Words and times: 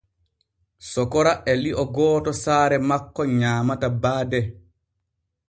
Sokora 0.91 1.33
e 1.51 1.53
lio 1.63 1.85
gooto 1.97 2.31
saare 2.43 2.77
makko 2.89 3.21
nyaamata 3.39 3.87
baade. 4.01 4.41